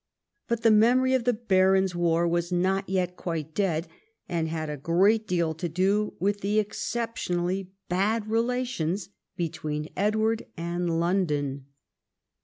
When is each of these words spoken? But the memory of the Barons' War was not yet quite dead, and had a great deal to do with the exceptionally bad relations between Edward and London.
But 0.47 0.63
the 0.63 0.71
memory 0.71 1.13
of 1.13 1.25
the 1.25 1.33
Barons' 1.33 1.93
War 1.93 2.27
was 2.27 2.51
not 2.51 2.89
yet 2.89 3.15
quite 3.15 3.53
dead, 3.53 3.87
and 4.27 4.47
had 4.47 4.67
a 4.67 4.75
great 4.75 5.27
deal 5.27 5.53
to 5.53 5.69
do 5.69 6.15
with 6.19 6.41
the 6.41 6.57
exceptionally 6.57 7.69
bad 7.87 8.27
relations 8.27 9.09
between 9.37 9.89
Edward 9.95 10.47
and 10.57 10.99
London. 10.99 11.67